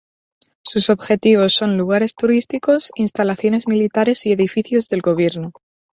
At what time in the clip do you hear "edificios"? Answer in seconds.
4.31-4.87